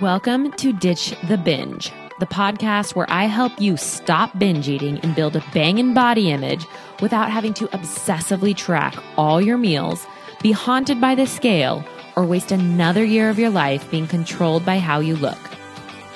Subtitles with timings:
[0.00, 5.14] Welcome to Ditch the Binge, the podcast where I help you stop binge eating and
[5.14, 6.66] build a banging body image
[7.00, 10.04] without having to obsessively track all your meals,
[10.42, 11.84] be haunted by the scale,
[12.16, 15.38] or waste another year of your life being controlled by how you look.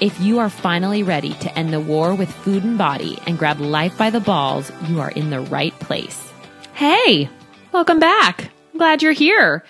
[0.00, 3.60] If you are finally ready to end the war with food and body and grab
[3.60, 6.32] life by the balls, you are in the right place.
[6.74, 7.30] Hey,
[7.70, 8.50] welcome back.
[8.76, 9.64] glad you're here.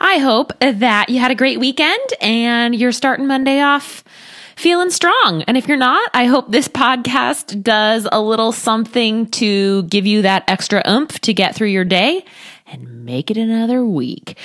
[0.00, 4.04] I hope that you had a great weekend and you're starting Monday off
[4.56, 5.42] feeling strong.
[5.46, 10.22] And if you're not, I hope this podcast does a little something to give you
[10.22, 12.24] that extra oomph to get through your day
[12.66, 14.38] and make it another week.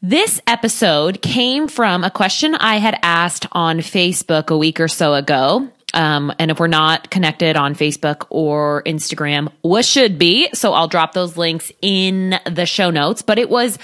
[0.00, 5.14] This episode came from a question I had asked on Facebook a week or so
[5.14, 5.68] ago.
[5.94, 10.50] Um, and if we're not connected on Facebook or Instagram, what should be.
[10.52, 13.22] So I'll drop those links in the show notes.
[13.22, 13.78] But it was,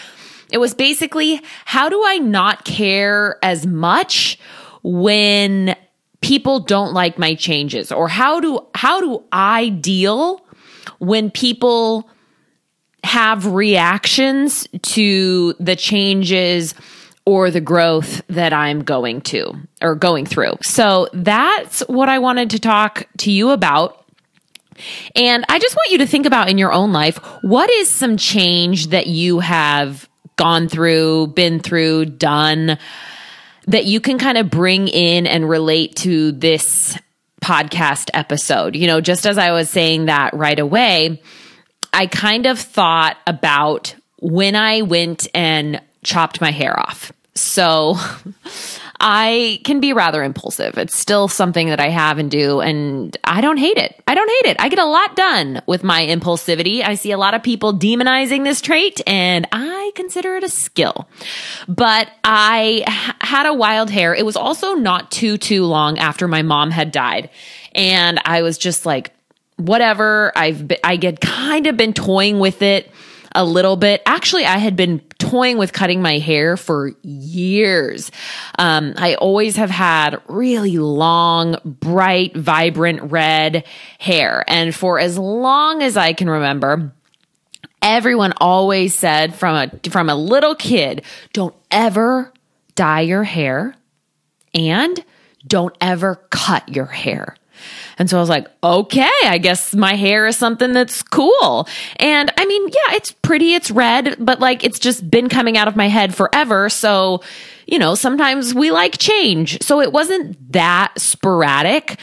[0.54, 4.38] it was basically, how do I not care as much
[4.84, 5.74] when
[6.20, 7.90] people don't like my changes?
[7.90, 10.46] Or how do, how do I deal
[11.00, 12.08] when people
[13.02, 16.72] have reactions to the changes
[17.26, 20.58] or the growth that I'm going to or going through.
[20.62, 24.06] So that's what I wanted to talk to you about.
[25.16, 28.16] And I just want you to think about in your own life what is some
[28.16, 32.78] change that you have gone through, been through, done
[33.66, 36.98] that you can kind of bring in and relate to this
[37.42, 38.76] podcast episode.
[38.76, 41.22] You know, just as I was saying that right away,
[41.92, 47.12] I kind of thought about when I went and chopped my hair off.
[47.34, 47.96] So
[49.06, 50.78] I can be rather impulsive.
[50.78, 54.02] It's still something that I have and do, and I don't hate it.
[54.08, 54.56] I don't hate it.
[54.58, 56.82] I get a lot done with my impulsivity.
[56.82, 61.06] I see a lot of people demonizing this trait, and I consider it a skill.
[61.68, 62.82] But I
[63.20, 64.14] had a wild hair.
[64.14, 67.28] It was also not too, too long after my mom had died.
[67.74, 69.12] And I was just like,
[69.56, 70.32] whatever.
[70.34, 72.90] I've been, I get kind of been toying with it
[73.34, 74.02] a little bit.
[74.06, 78.10] Actually, I had been toying with cutting my hair for years.
[78.58, 83.64] Um, I always have had really long, bright, vibrant red
[83.98, 84.44] hair.
[84.46, 86.92] And for as long as I can remember,
[87.82, 91.02] everyone always said from a, from a little kid,
[91.32, 92.32] don't ever
[92.74, 93.74] dye your hair
[94.54, 95.04] and
[95.46, 97.36] don't ever cut your hair.
[97.98, 101.68] And so I was like, okay, I guess my hair is something that's cool.
[101.96, 105.68] And I mean, yeah, it's pretty, it's red, but like it's just been coming out
[105.68, 106.68] of my head forever.
[106.68, 107.22] So,
[107.66, 109.62] you know, sometimes we like change.
[109.62, 111.98] So it wasn't that sporadic,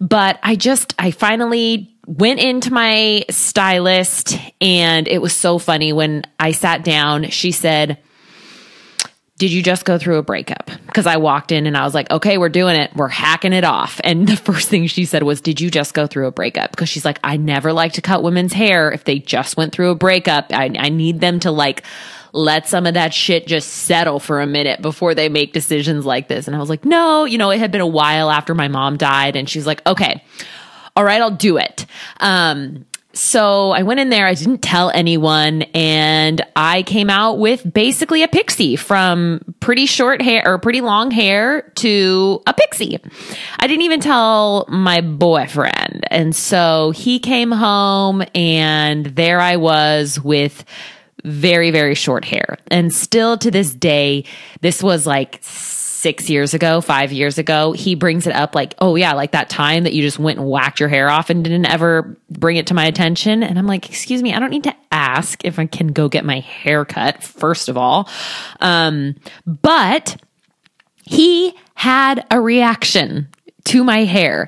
[0.00, 6.22] but I just, I finally went into my stylist and it was so funny when
[6.38, 7.98] I sat down, she said,
[9.38, 10.70] did you just go through a breakup?
[10.86, 12.90] Because I walked in and I was like, okay, we're doing it.
[12.96, 14.00] We're hacking it off.
[14.06, 16.70] And the first thing she said was, did you just go through a breakup?
[16.70, 19.90] Because she's like, I never like to cut women's hair if they just went through
[19.90, 20.46] a breakup.
[20.52, 21.82] I, I need them to like,
[22.32, 26.28] let some of that shit just settle for a minute before they make decisions like
[26.28, 26.46] this.
[26.46, 28.96] And I was like, no, you know, it had been a while after my mom
[28.96, 29.34] died.
[29.34, 30.22] And she's like, okay,
[30.94, 31.86] all right, I'll do it.
[32.20, 32.84] Um,
[33.16, 38.22] so I went in there, I didn't tell anyone, and I came out with basically
[38.22, 42.98] a pixie from pretty short hair or pretty long hair to a pixie.
[43.58, 46.04] I didn't even tell my boyfriend.
[46.10, 50.64] And so he came home, and there I was with
[51.24, 52.58] very, very short hair.
[52.70, 54.24] And still to this day,
[54.60, 55.38] this was like
[56.06, 59.50] six years ago, five years ago, he brings it up like, oh yeah, like that
[59.50, 62.68] time that you just went and whacked your hair off and didn't ever bring it
[62.68, 63.42] to my attention.
[63.42, 66.24] And I'm like, excuse me, I don't need to ask if I can go get
[66.24, 68.08] my hair cut, first of all.
[68.60, 69.16] Um,
[69.46, 70.16] but
[71.02, 73.26] he had a reaction
[73.64, 74.46] to my hair.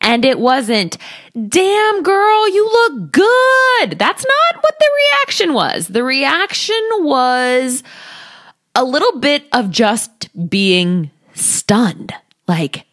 [0.00, 0.96] And it wasn't,
[1.34, 3.98] damn girl, you look good.
[3.98, 5.88] That's not what the reaction was.
[5.88, 7.82] The reaction was,
[8.74, 12.12] a little bit of just being stunned.
[12.46, 12.86] Like,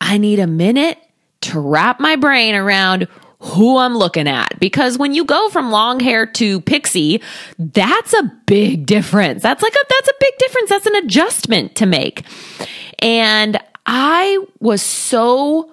[0.00, 0.98] I need a minute
[1.42, 3.08] to wrap my brain around
[3.38, 4.58] who I'm looking at.
[4.60, 7.22] Because when you go from long hair to pixie,
[7.58, 9.42] that's a big difference.
[9.42, 10.70] That's like a, that's a big difference.
[10.70, 12.24] That's an adjustment to make.
[12.98, 15.70] And I was so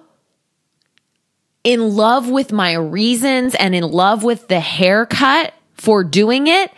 [1.64, 6.70] in love with my reasons and in love with the haircut for doing it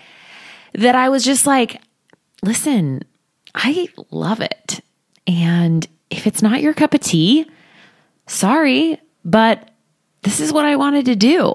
[0.73, 1.81] that I was just like,
[2.43, 3.03] listen,
[3.55, 4.81] I love it.
[5.27, 7.47] And if it's not your cup of tea,
[8.27, 9.71] sorry, but
[10.23, 11.55] this is what I wanted to do.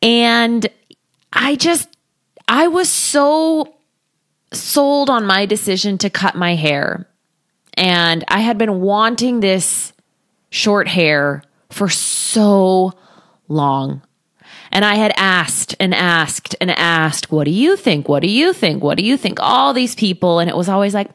[0.00, 0.66] And
[1.32, 1.88] I just,
[2.48, 3.74] I was so
[4.52, 7.08] sold on my decision to cut my hair.
[7.74, 9.92] and I had been wanting this
[10.50, 12.92] short hair for so
[13.48, 14.02] long.
[14.72, 18.08] And I had asked and asked and asked, what do you think?
[18.08, 18.82] What do you think?
[18.82, 19.38] What do you think?
[19.38, 20.38] All these people.
[20.38, 21.10] And it was always like,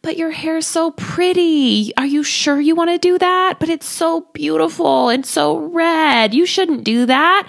[0.00, 1.92] but your hair's so pretty.
[1.96, 3.56] Are you sure you want to do that?
[3.58, 6.34] But it's so beautiful and so red.
[6.34, 7.48] You shouldn't do that.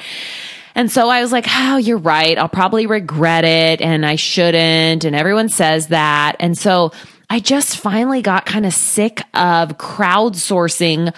[0.74, 2.38] And so I was like, oh, you're right.
[2.38, 5.06] I'll probably regret it and I shouldn't.
[5.06, 6.38] And everyone says that.
[6.40, 6.92] And so
[7.30, 11.14] I just finally got kind of sick of crowdsourcing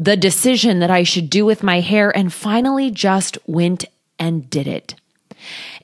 [0.00, 3.84] the decision that I should do with my hair and finally just went
[4.18, 4.94] and did it.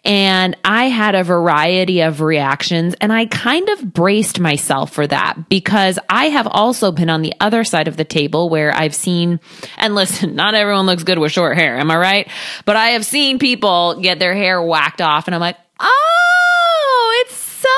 [0.06, 5.50] And I had a variety of reactions and I kind of braced myself for that
[5.50, 9.38] because I have also been on the other side of the table where I've seen,
[9.76, 11.76] and listen, not everyone looks good with short hair.
[11.76, 12.28] Am I right?
[12.64, 17.34] But I have seen people get their hair whacked off and I'm like, Oh, it's
[17.34, 17.68] so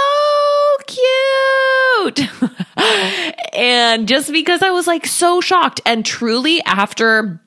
[0.88, 2.28] cute.
[3.54, 7.40] and just because I was like so shocked and truly after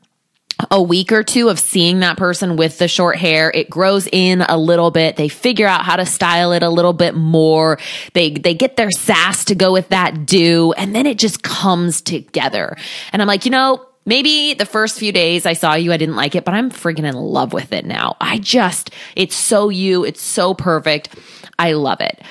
[0.69, 4.41] a week or two of seeing that person with the short hair, it grows in
[4.41, 5.15] a little bit.
[5.15, 7.79] They figure out how to style it a little bit more.
[8.13, 12.01] They, they get their sass to go with that do, and then it just comes
[12.01, 12.77] together.
[13.11, 16.15] And I'm like, you know, maybe the first few days I saw you, I didn't
[16.15, 18.17] like it, but I'm freaking in love with it now.
[18.21, 20.03] I just, it's so you.
[20.03, 21.09] It's so perfect.
[21.57, 22.21] I love it.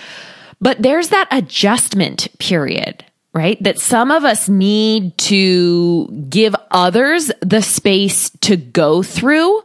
[0.60, 3.62] But there's that adjustment period right?
[3.62, 9.62] That some of us need to give others the space to go through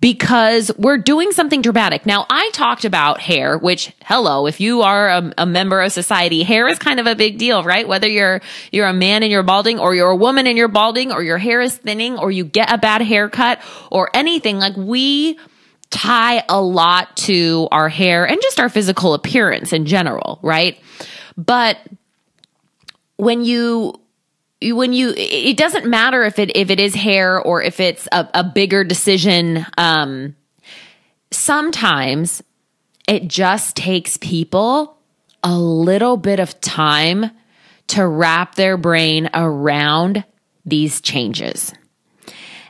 [0.00, 2.04] because we're doing something dramatic.
[2.04, 6.42] Now, I talked about hair, which, hello, if you are a, a, member of society,
[6.42, 7.88] hair is kind of a big deal, right?
[7.88, 11.12] Whether you're, you're a man and you're balding or you're a woman and you're balding
[11.12, 15.38] or your hair is thinning or you get a bad haircut or anything, like we
[15.90, 20.78] tie a lot to our hair and just our physical appearance in general, right?
[21.36, 21.78] But
[23.16, 24.00] when you
[24.62, 28.28] when you it doesn't matter if it if it is hair or if it's a,
[28.34, 30.34] a bigger decision um
[31.30, 32.42] sometimes
[33.06, 34.96] it just takes people
[35.42, 37.30] a little bit of time
[37.86, 40.24] to wrap their brain around
[40.64, 41.72] these changes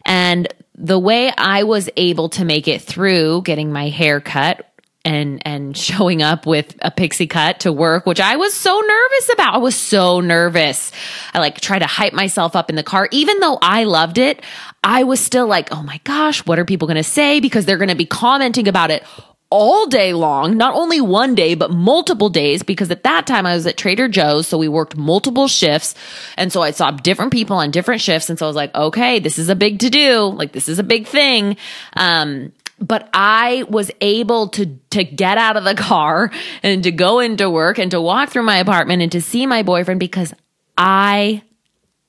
[0.05, 4.71] and the way I was able to make it through getting my hair cut
[5.05, 9.33] and and showing up with a pixie cut to work, which I was so nervous
[9.33, 9.55] about.
[9.55, 10.93] I was so nervous.
[11.33, 14.43] I like tried to hype myself up in the car, even though I loved it.
[14.85, 17.41] I was still like, oh my gosh, what are people going to say?
[17.41, 19.05] Because they're going to be commenting about it
[19.51, 22.63] all day long, not only one day, but multiple days.
[22.63, 24.47] Because at that time I was at Trader Joe's.
[24.49, 25.95] So we worked multiple shifts.
[26.37, 28.29] And so I saw different people on different shifts.
[28.29, 30.27] And so I was like, okay, this is a big to do.
[30.27, 31.57] Like this is a big thing.
[31.95, 36.31] Um, but I was able to to get out of the car
[36.63, 39.63] and to go into work and to walk through my apartment and to see my
[39.63, 40.35] boyfriend because
[40.77, 41.43] I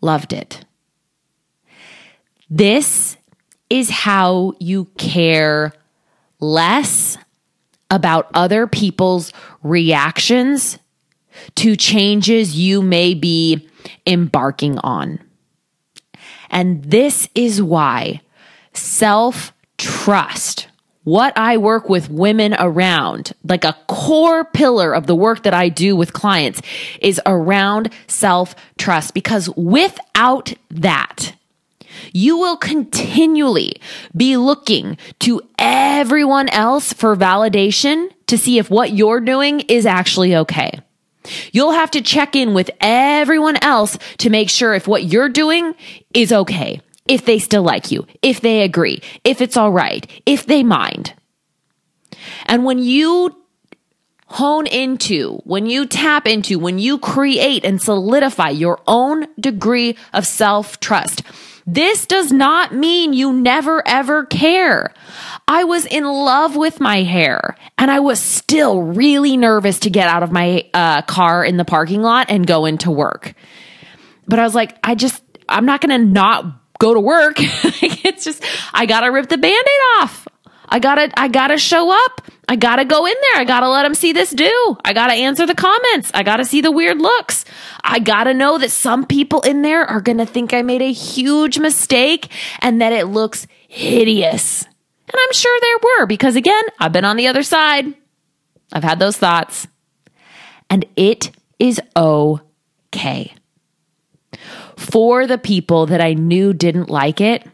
[0.01, 0.65] loved it.
[2.49, 3.17] This
[3.69, 5.73] is how you care
[6.39, 7.17] less
[7.89, 9.31] about other people's
[9.63, 10.77] reactions
[11.55, 13.67] to changes you may be
[14.05, 15.19] embarking on.
[16.49, 18.21] And this is why
[18.73, 20.67] self trust.
[21.03, 25.69] What I work with women around, like a core pillar of the work that I
[25.69, 26.61] do with clients
[26.99, 31.33] is around self trust because without that,
[32.13, 33.73] you will continually
[34.15, 40.35] be looking to everyone else for validation to see if what you're doing is actually
[40.35, 40.79] okay.
[41.51, 45.75] You'll have to check in with everyone else to make sure if what you're doing
[46.13, 50.45] is okay if they still like you, if they agree, if it's all right, if
[50.45, 51.13] they mind.
[52.45, 53.35] And when you
[54.27, 60.27] hone into, when you tap into, when you create and solidify your own degree of
[60.27, 61.21] self trust,
[61.67, 64.93] this does not mean you never ever care.
[65.47, 70.07] I was in love with my hair and I was still really nervous to get
[70.07, 73.33] out of my uh, car in the parking lot and go into work.
[74.27, 76.45] But I was like, I just, I'm not going to not
[76.79, 77.35] go to work.
[77.39, 78.43] it's just,
[78.73, 80.27] I gotta rip the band-aid off.
[80.69, 82.21] I gotta, I gotta show up.
[82.49, 83.41] I gotta go in there.
[83.41, 84.77] I gotta let them see this do.
[84.83, 86.11] I gotta answer the comments.
[86.13, 87.45] I gotta see the weird looks.
[87.83, 91.59] I gotta know that some people in there are gonna think I made a huge
[91.59, 94.63] mistake and that it looks hideous.
[94.63, 97.93] And I'm sure there were because again, I've been on the other side.
[98.71, 99.67] I've had those thoughts.
[100.69, 103.33] And it is okay
[104.77, 107.45] for the people that I knew didn't like it,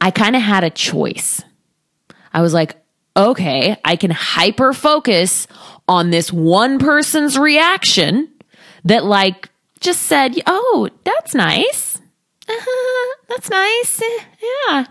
[0.00, 1.42] I kind of had a choice.
[2.34, 2.76] I was like,
[3.16, 5.46] okay, I can hyper focus
[5.88, 8.28] on this one person's reaction
[8.84, 9.48] that like
[9.80, 11.98] just said, Oh, that's nice.
[12.48, 14.02] Uh-huh, that's nice.
[14.68, 14.86] Yeah.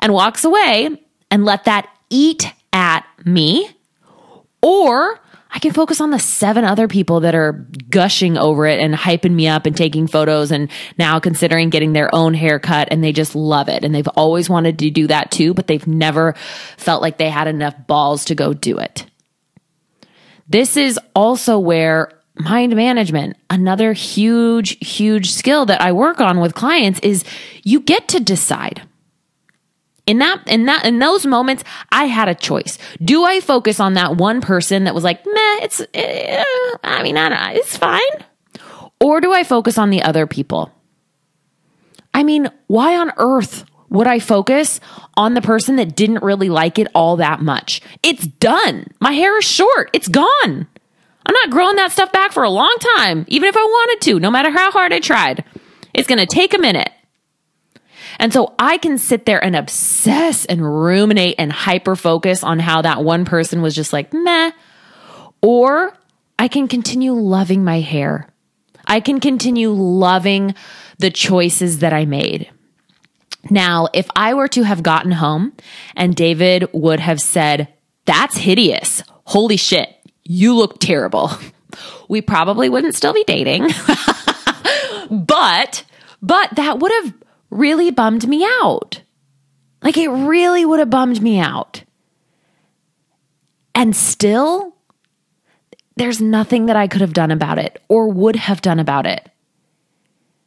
[0.00, 3.70] And walks away and let that eat at me.
[4.60, 5.20] Or
[5.56, 9.32] I can focus on the seven other people that are gushing over it and hyping
[9.32, 13.34] me up and taking photos and now considering getting their own haircut and they just
[13.34, 13.82] love it.
[13.82, 16.34] And they've always wanted to do that too, but they've never
[16.76, 19.06] felt like they had enough balls to go do it.
[20.46, 26.54] This is also where mind management, another huge, huge skill that I work on with
[26.54, 27.24] clients is
[27.62, 28.82] you get to decide
[30.06, 32.78] in that in that in those moments i had a choice.
[33.02, 36.44] Do i focus on that one person that was like meh it's eh,
[36.82, 38.00] i mean I it's fine
[39.00, 40.72] or do i focus on the other people?
[42.14, 44.80] I mean why on earth would i focus
[45.16, 47.82] on the person that didn't really like it all that much?
[48.02, 48.86] It's done.
[49.00, 49.90] My hair is short.
[49.92, 50.68] It's gone.
[51.28, 54.20] I'm not growing that stuff back for a long time even if i wanted to
[54.20, 55.44] no matter how hard i tried.
[55.92, 56.90] It's going to take a minute
[58.18, 62.82] and so I can sit there and obsess and ruminate and hyper focus on how
[62.82, 64.52] that one person was just like, meh.
[65.42, 65.92] Or
[66.38, 68.28] I can continue loving my hair.
[68.86, 70.54] I can continue loving
[70.98, 72.50] the choices that I made.
[73.50, 75.52] Now, if I were to have gotten home
[75.94, 77.68] and David would have said,
[78.06, 79.02] That's hideous.
[79.24, 79.94] Holy shit,
[80.24, 81.30] you look terrible.
[82.08, 83.64] We probably wouldn't still be dating.
[85.10, 85.84] but,
[86.22, 87.14] but that would have
[87.50, 89.02] really bummed me out.
[89.82, 91.84] Like it really would have bummed me out.
[93.74, 94.74] And still,
[95.96, 99.30] there's nothing that I could have done about it or would have done about it.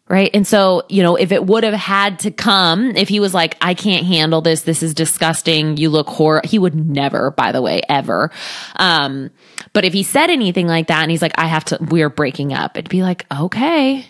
[0.07, 0.31] Right.
[0.33, 3.55] And so, you know, if it would have had to come, if he was like,
[3.61, 7.61] I can't handle this, this is disgusting, you look horrible, he would never, by the
[7.61, 8.31] way, ever.
[8.75, 9.29] Um,
[9.71, 12.53] but if he said anything like that and he's like, I have to, we're breaking
[12.53, 14.07] up, it'd be like, okay.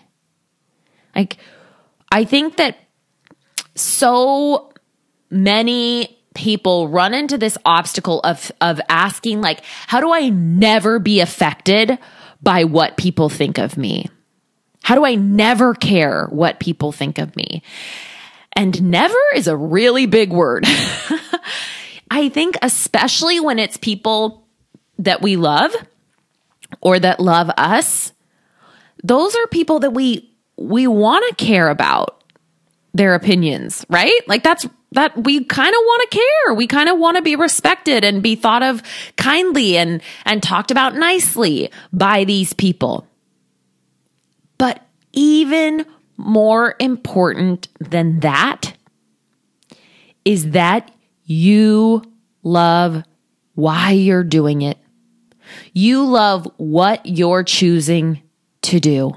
[1.14, 1.36] Like,
[2.12, 2.78] I think that
[3.76, 4.72] so
[5.30, 11.20] many people run into this obstacle of of asking like how do I never be
[11.20, 11.98] affected
[12.42, 14.10] by what people think of me?
[14.84, 17.62] How do I never care what people think of me?
[18.54, 20.66] And never is a really big word.
[22.12, 24.48] I think especially when it's people
[24.98, 25.76] that we love
[26.82, 28.14] or that love us,
[29.04, 30.29] those are people that we
[30.60, 32.24] we want to care about
[32.94, 34.22] their opinions, right?
[34.28, 36.54] Like that's that we kind of want to care.
[36.56, 38.82] We kind of want to be respected and be thought of
[39.16, 43.08] kindly and and talked about nicely by these people.
[44.58, 45.86] But even
[46.18, 48.74] more important than that
[50.26, 50.92] is that
[51.24, 52.04] you
[52.44, 53.04] love
[53.56, 54.78] why you're doing it.
[55.74, 58.22] You love what you're choosing
[58.64, 59.14] to do.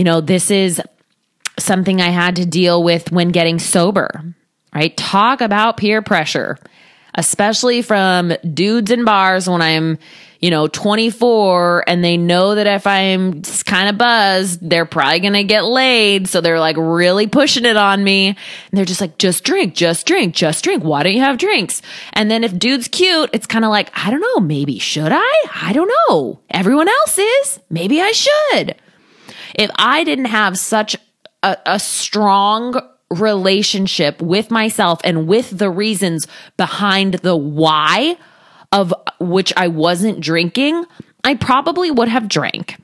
[0.00, 0.80] You know, this is
[1.58, 4.08] something I had to deal with when getting sober,
[4.74, 4.96] right?
[4.96, 6.56] Talk about peer pressure,
[7.14, 9.98] especially from dudes in bars when I'm,
[10.40, 15.34] you know, 24 and they know that if I'm kind of buzzed, they're probably going
[15.34, 16.28] to get laid.
[16.28, 18.28] So they're like really pushing it on me.
[18.28, 18.36] And
[18.72, 20.82] they're just like, just drink, just drink, just drink.
[20.82, 21.82] Why don't you have drinks?
[22.14, 25.44] And then if dude's cute, it's kind of like, I don't know, maybe should I?
[25.54, 26.40] I don't know.
[26.48, 27.60] Everyone else is.
[27.68, 28.76] Maybe I should.
[29.54, 30.96] If I didn't have such
[31.42, 32.80] a, a strong
[33.10, 36.26] relationship with myself and with the reasons
[36.56, 38.16] behind the why
[38.72, 40.84] of which I wasn't drinking,
[41.24, 42.76] I probably would have drank.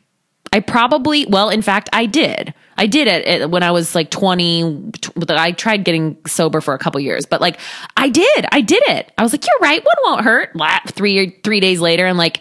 [0.53, 2.55] I probably, well, in fact, I did.
[2.77, 4.93] I did it when I was like 20.
[5.29, 7.59] I tried getting sober for a couple years, but like
[7.97, 8.47] I did.
[8.53, 9.13] I did it.
[9.19, 9.85] I was like, you're right.
[9.85, 10.53] One won't hurt.
[10.89, 12.41] Three, three days later, I'm like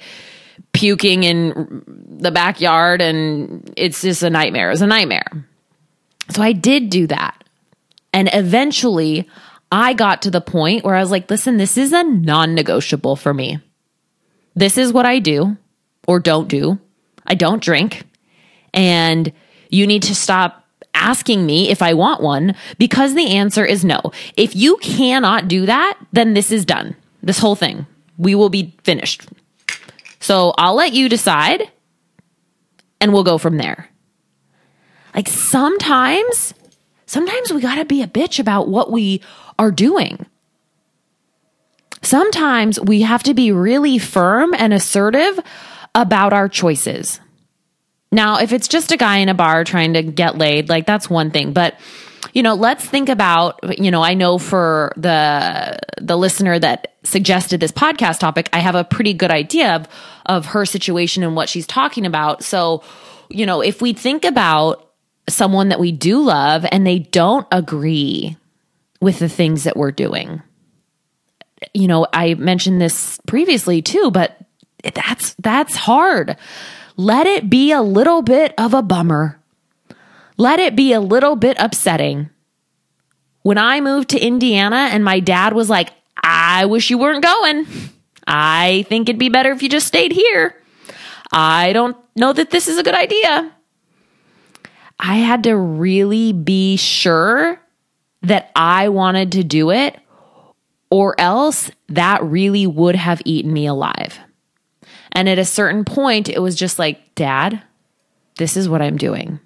[0.75, 1.84] puking in
[2.20, 4.67] the backyard and it's just a nightmare.
[4.67, 5.48] It was a nightmare.
[6.29, 7.44] So I did do that.
[8.13, 9.27] And eventually
[9.72, 13.15] I got to the point where I was like, listen, this is a non negotiable
[13.15, 13.60] for me.
[14.55, 15.58] This is what I do
[16.08, 16.79] or don't do.
[17.25, 18.03] I don't drink.
[18.74, 19.32] And
[19.70, 24.01] you need to stop asking me if I want one because the answer is no.
[24.38, 26.96] If you cannot do that, then this is done.
[27.22, 27.86] This whole thing.
[28.17, 29.27] We will be finished.
[30.25, 31.70] So I'll let you decide
[33.00, 33.91] and we'll go from there.
[35.13, 36.55] Like sometimes,
[37.05, 39.22] sometimes we got to be a bitch about what we
[39.60, 40.25] are doing.
[42.01, 45.39] Sometimes we have to be really firm and assertive
[45.94, 47.20] about our choices.
[48.12, 51.08] Now, if it's just a guy in a bar trying to get laid, like that's
[51.08, 51.75] one thing, but
[52.34, 57.60] you know, let's think about, you know, I know for the the listener that suggested
[57.60, 59.88] this podcast topic, I have a pretty good idea of
[60.25, 62.44] of her situation and what she's talking about.
[62.44, 62.84] So,
[63.29, 64.91] you know, if we think about
[65.27, 68.38] someone that we do love and they don't agree
[69.01, 70.41] with the things that we're doing,
[71.74, 74.38] you know, I mentioned this previously too, but
[74.94, 76.38] that's that's hard.
[76.98, 79.39] Let it be a little bit of a bummer.
[80.38, 82.29] Let it be a little bit upsetting.
[83.41, 85.91] When I moved to Indiana and my dad was like,
[86.24, 87.67] "I wish you weren't going.
[88.27, 90.55] I think it'd be better if you just stayed here."
[91.32, 93.51] I don't know that this is a good idea.
[95.00, 97.60] I had to really be sure
[98.22, 100.00] that I wanted to do it,
[100.89, 104.20] or else that really would have eaten me alive.
[105.12, 107.62] And at a certain point, it was just like, Dad,
[108.38, 109.39] this is what I'm doing.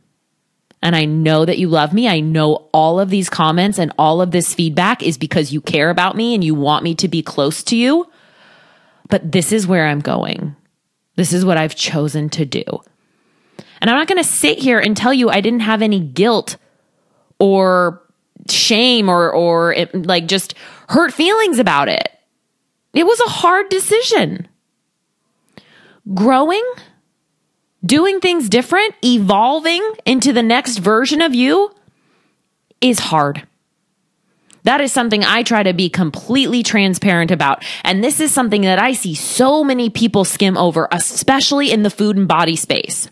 [0.81, 2.07] And I know that you love me.
[2.07, 5.89] I know all of these comments and all of this feedback is because you care
[5.89, 8.07] about me and you want me to be close to you.
[9.09, 10.55] But this is where I'm going.
[11.15, 12.63] This is what I've chosen to do.
[13.81, 16.57] And I'm not going to sit here and tell you I didn't have any guilt
[17.39, 18.01] or
[18.49, 20.53] shame or or it, like just
[20.89, 22.09] hurt feelings about it.
[22.93, 24.47] It was a hard decision.
[26.13, 26.63] Growing,
[27.85, 31.73] doing things different, evolving into the next version of you
[32.81, 33.47] is hard.
[34.69, 37.65] That is something I try to be completely transparent about.
[37.83, 41.89] And this is something that I see so many people skim over, especially in the
[41.89, 43.09] food and body space.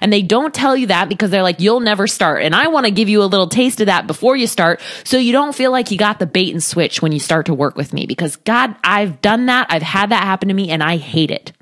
[0.00, 2.42] And they don't tell you that because they're like, you'll never start.
[2.42, 5.18] And I want to give you a little taste of that before you start so
[5.18, 7.76] you don't feel like you got the bait and switch when you start to work
[7.76, 8.06] with me.
[8.06, 9.66] Because God, I've done that.
[9.68, 11.52] I've had that happen to me and I hate it.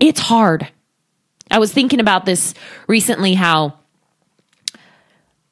[0.00, 0.66] It's hard.
[1.50, 2.54] I was thinking about this
[2.86, 3.78] recently how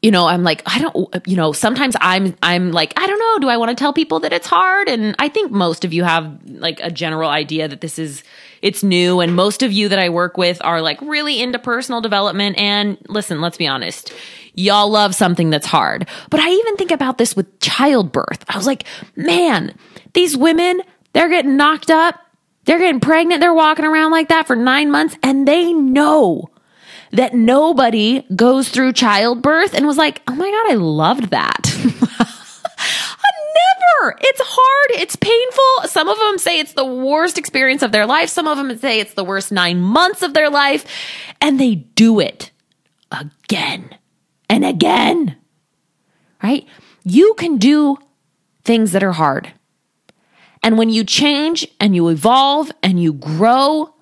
[0.02, 3.38] you know, I'm like, I don't, you know, sometimes I'm, I'm like, I don't know.
[3.40, 4.88] Do I want to tell people that it's hard?
[4.88, 8.25] And I think most of you have like a general idea that this is,
[8.62, 9.21] it's new.
[9.21, 12.57] And most of you that I work with are like really into personal development.
[12.59, 14.12] And listen, let's be honest.
[14.55, 16.09] Y'all love something that's hard.
[16.31, 18.44] But I even think about this with childbirth.
[18.48, 18.85] I was like,
[19.16, 19.74] man,
[20.14, 20.81] these women,
[21.12, 22.18] they're getting knocked up.
[22.64, 23.40] They're getting pregnant.
[23.40, 26.49] They're walking around like that for nine months and they know
[27.12, 31.66] that nobody goes through childbirth and was like, oh my God, I loved that.
[32.83, 34.16] Uh, never.
[34.23, 35.03] It's hard.
[35.03, 35.90] It's painful.
[35.90, 38.31] Some of them say it's the worst experience of their life.
[38.31, 40.87] Some of them say it's the worst nine months of their life.
[41.42, 42.51] And they do it
[43.12, 43.94] again
[44.49, 45.37] and again.
[46.42, 46.66] Right?
[47.05, 47.99] You can do
[48.64, 49.53] things that are hard.
[50.62, 53.94] And when you change and you evolve and you grow,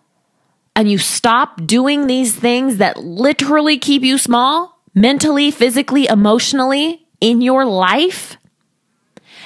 [0.79, 7.41] and you stop doing these things that literally keep you small, mentally, physically, emotionally in
[7.41, 8.37] your life,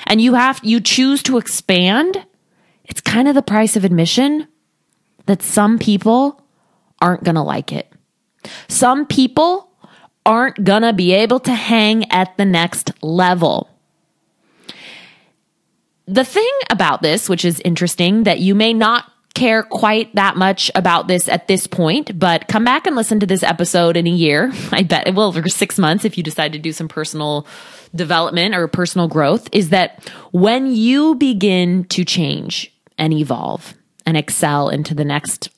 [0.07, 2.27] and you have, you choose to expand,
[2.85, 4.47] it's kind of the price of admission
[5.25, 6.45] that some people
[7.01, 7.91] aren't going to like it.
[8.69, 9.71] Some people
[10.27, 13.71] aren't going to be able to hang at the next level.
[16.05, 20.71] The thing about this, which is interesting, that you may not care quite that much
[20.75, 24.11] about this at this point, but come back and listen to this episode in a
[24.11, 24.53] year.
[24.73, 27.47] I bet, it will, for six months if you decide to do some personal
[27.95, 33.75] development or personal growth, is that when you begin to change and evolve
[34.07, 35.49] and excel into the next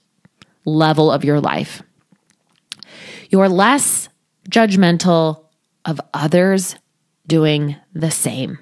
[0.64, 1.82] level of your life,
[3.30, 4.08] you're less
[4.48, 5.44] judgmental
[5.84, 6.76] of others
[7.26, 8.58] doing the same.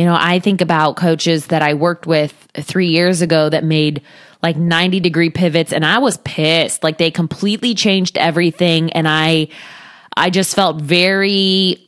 [0.00, 4.00] You know, I think about coaches that I worked with three years ago that made
[4.42, 6.82] like 90 degree pivots and I was pissed.
[6.82, 8.94] Like they completely changed everything.
[8.94, 9.48] And I,
[10.16, 11.86] I just felt very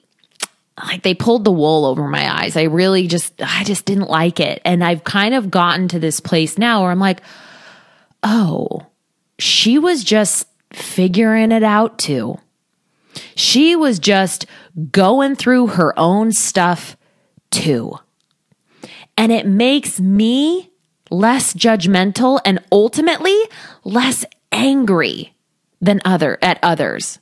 [0.86, 2.54] like they pulled the wool over my eyes.
[2.54, 4.60] I really just, I just didn't like it.
[4.62, 7.22] And I've kind of gotten to this place now where I'm like,
[8.22, 8.88] oh,
[9.38, 12.38] she was just figuring it out too.
[13.36, 14.44] She was just
[14.90, 16.98] going through her own stuff
[17.52, 17.98] too.
[19.16, 20.70] And it makes me
[21.10, 23.38] less judgmental and ultimately
[23.84, 25.34] less angry
[25.80, 27.18] than other at others.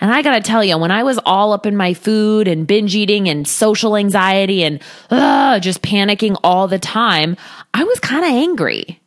[0.00, 2.66] And I got to tell you, when I was all up in my food and
[2.66, 7.36] binge eating and social anxiety and uh, just panicking all the time,
[7.74, 9.00] I was kind of angry.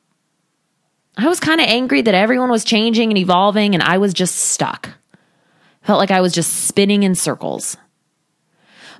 [1.17, 4.35] I was kind of angry that everyone was changing and evolving and I was just
[4.35, 4.89] stuck.
[5.83, 7.77] Felt like I was just spinning in circles.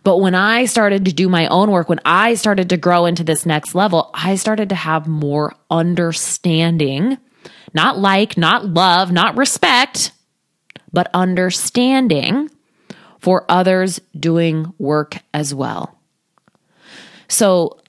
[0.03, 3.23] But when I started to do my own work, when I started to grow into
[3.23, 7.17] this next level, I started to have more understanding,
[7.73, 10.11] not like, not love, not respect,
[10.91, 12.49] but understanding
[13.19, 15.99] for others doing work as well.
[17.27, 17.79] So,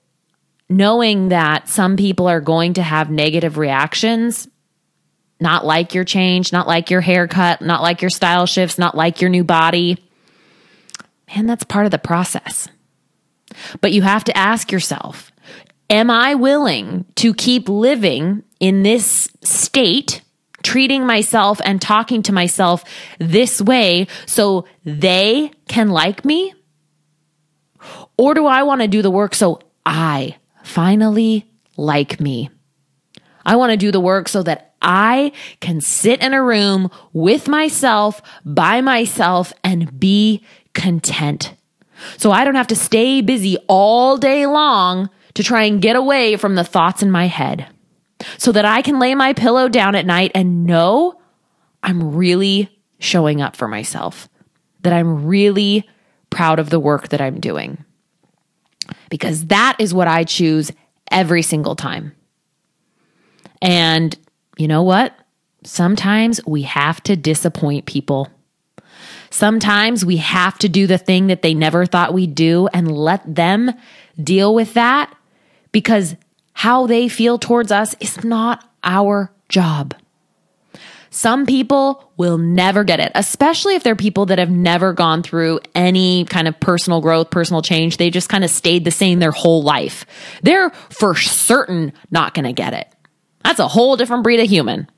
[0.68, 4.48] knowing that some people are going to have negative reactions,
[5.40, 9.20] not like your change, not like your haircut, not like your style shifts, not like
[9.20, 9.98] your new body.
[11.29, 12.69] Man, that's part of the process.
[13.81, 15.33] But you have to ask yourself,
[15.91, 20.23] am I willing to keep living in this state,
[20.63, 22.85] treating myself and talking to myself
[23.19, 26.55] this way so they can like me?
[28.17, 32.51] Or do I want to do the work so I finally like me?
[33.45, 37.49] I want to do the work so that I can sit in a room with
[37.49, 41.55] myself, by myself, and be content.
[42.17, 46.37] So I don't have to stay busy all day long to try and get away
[46.37, 47.67] from the thoughts in my head.
[48.39, 51.21] So that I can lay my pillow down at night and know
[51.83, 52.69] I'm really
[53.01, 54.29] showing up for myself,
[54.83, 55.89] that I'm really
[56.31, 57.85] proud of the work that I'm doing.
[59.11, 60.71] Because that is what I choose
[61.11, 62.15] every single time.
[63.61, 64.17] And
[64.57, 65.15] you know what?
[65.65, 68.29] Sometimes we have to disappoint people.
[69.33, 73.35] Sometimes we have to do the thing that they never thought we'd do and let
[73.35, 73.73] them
[74.23, 75.12] deal with that
[75.73, 76.16] because
[76.53, 79.95] how they feel towards us is not our job.
[81.09, 85.61] Some people will never get it, especially if they're people that have never gone through
[85.75, 87.97] any kind of personal growth, personal change.
[87.97, 90.05] They just kind of stayed the same their whole life.
[90.42, 92.87] They're for certain not going to get it.
[93.45, 94.88] That's a whole different breed of human.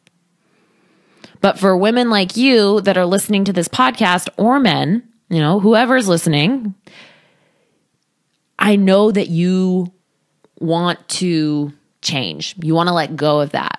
[1.45, 5.61] But for women like you that are listening to this podcast or men, you know,
[5.61, 6.75] whoever's listening,
[8.59, 9.93] I know that you
[10.59, 12.55] want to change.
[12.63, 13.79] You want to let go of that.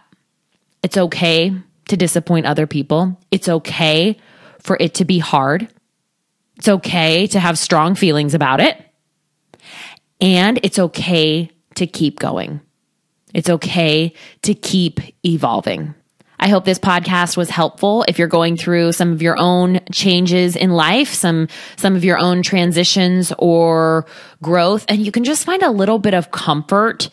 [0.84, 1.56] It's okay
[1.88, 3.20] to disappoint other people.
[3.32, 4.20] It's okay
[4.60, 5.68] for it to be hard.
[6.58, 8.80] It's okay to have strong feelings about it.
[10.22, 12.62] And it's okay to keep going.
[13.34, 15.96] It's okay to keep evolving.
[16.46, 20.56] I hope this podcast was helpful if you're going through some of your own changes
[20.56, 24.06] in life, some some of your own transitions or
[24.44, 27.10] growth and you can just find a little bit of comfort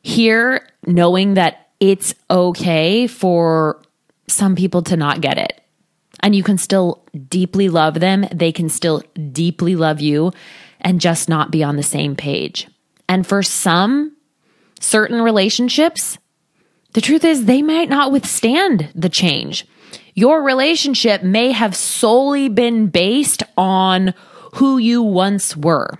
[0.00, 3.82] here knowing that it's okay for
[4.28, 5.60] some people to not get it.
[6.20, 10.32] And you can still deeply love them, they can still deeply love you
[10.80, 12.66] and just not be on the same page.
[13.10, 14.16] And for some
[14.80, 16.16] certain relationships,
[16.92, 19.66] the truth is they might not withstand the change.
[20.14, 24.12] Your relationship may have solely been based on
[24.54, 25.98] who you once were,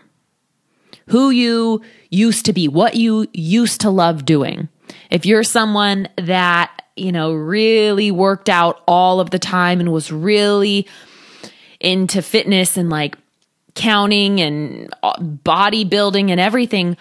[1.06, 4.68] who you used to be, what you used to love doing.
[5.10, 10.10] If you're someone that, you know, really worked out all of the time and was
[10.10, 10.86] really
[11.78, 13.16] into fitness and like
[13.74, 16.96] counting and uh, bodybuilding and everything,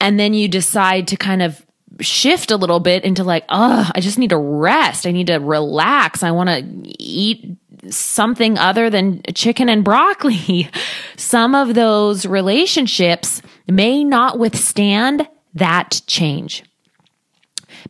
[0.00, 1.63] and then you decide to kind of
[2.00, 5.06] shift a little bit into like, oh, I just need to rest.
[5.06, 6.22] I need to relax.
[6.22, 6.62] I want to
[7.02, 7.56] eat
[7.90, 10.70] something other than chicken and broccoli.
[11.16, 16.64] Some of those relationships may not withstand that change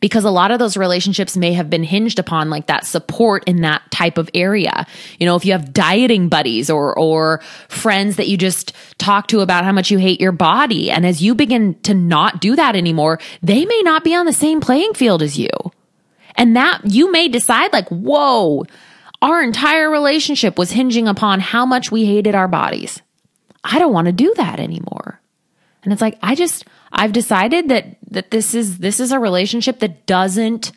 [0.00, 3.62] because a lot of those relationships may have been hinged upon like that support in
[3.62, 4.86] that type of area.
[5.18, 9.40] You know, if you have dieting buddies or or friends that you just talk to
[9.40, 12.76] about how much you hate your body and as you begin to not do that
[12.76, 15.50] anymore, they may not be on the same playing field as you.
[16.36, 18.64] And that you may decide like, "Whoa,
[19.22, 23.00] our entire relationship was hinging upon how much we hated our bodies.
[23.62, 25.20] I don't want to do that anymore."
[25.84, 29.80] And it's like, I just I've decided that that this is this is a relationship
[29.80, 30.72] that doesn't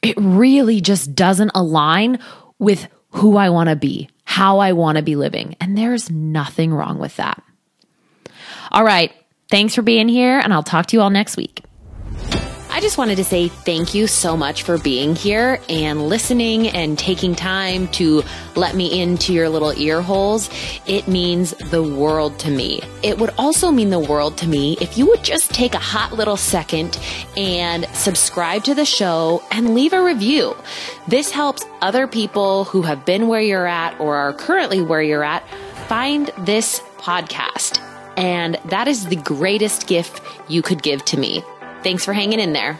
[0.00, 2.18] it really just doesn't align
[2.58, 5.54] with who I want to be, how I want to be living.
[5.60, 7.42] And there's nothing wrong with that.
[8.70, 9.12] All right.
[9.50, 11.62] Thanks for being here, and I'll talk to you all next week.
[12.74, 16.98] I just wanted to say thank you so much for being here and listening and
[16.98, 18.22] taking time to
[18.56, 20.48] let me into your little ear holes.
[20.86, 22.80] It means the world to me.
[23.02, 26.14] It would also mean the world to me if you would just take a hot
[26.14, 26.98] little second
[27.36, 30.56] and subscribe to the show and leave a review.
[31.06, 35.24] This helps other people who have been where you're at or are currently where you're
[35.24, 35.46] at
[35.88, 37.80] find this podcast.
[38.16, 41.44] And that is the greatest gift you could give to me.
[41.82, 42.78] Thanks for hanging in there.